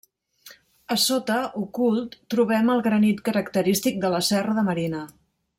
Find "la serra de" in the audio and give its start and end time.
4.15-4.69